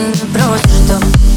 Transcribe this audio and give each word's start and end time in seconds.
Не 0.00 0.14
просто. 0.32 1.29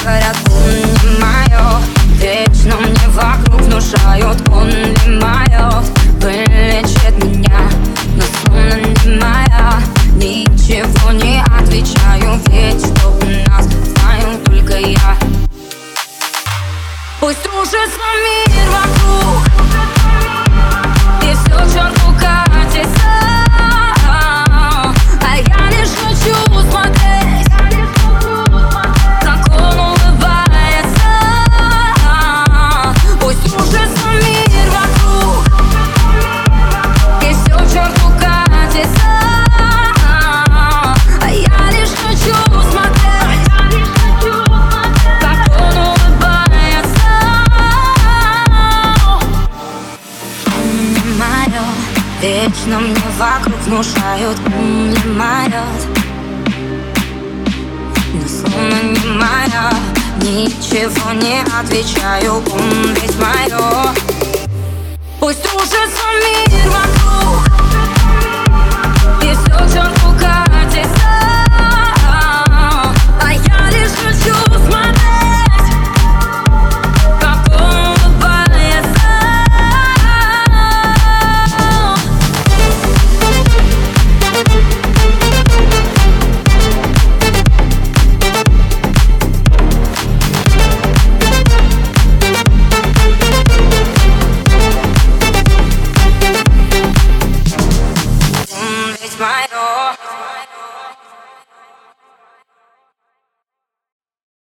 говорят, 0.00 0.36
он 0.46 1.10
не 1.10 1.20
мое 1.20 1.80
Вечно 2.18 2.76
мне 2.76 3.08
вокруг 3.08 3.60
внушают, 3.62 4.48
он 4.48 4.68
не 4.68 5.20
мое 5.20 5.51
Вечно 52.22 52.78
мне 52.78 52.94
вокруг 53.18 53.58
внушают 53.62 54.38
ум 54.46 54.90
не 54.90 55.12
майот 55.12 55.82
Но 58.14 58.28
словно 58.28 58.80
не 58.80 59.06
моя 59.08 59.72
Ничего 60.18 61.10
не 61.14 61.40
отвечаю, 61.40 62.34
ум 62.36 62.94
ведь 62.94 63.18
мое 63.18 63.92
Пусть 65.18 65.44
рушится 65.52 66.04
мир 66.22 66.70
вокруг 66.70 67.01
my 99.22 99.51